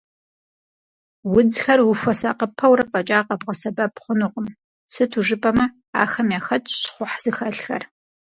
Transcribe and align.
Удзхэр 1.35 1.79
ухуэсакъыпэурэ 1.83 2.83
фӏэкӏа 2.91 3.19
къэбгъэсэбэп 3.27 3.93
хъунукъым, 4.03 4.47
сыту 4.93 5.23
жыпӏэмэ, 5.27 5.65
ахэм 6.03 6.27
яхэтщ 6.37 6.71
щхъухь 6.83 7.17
зыхэлъхэр. 7.23 7.83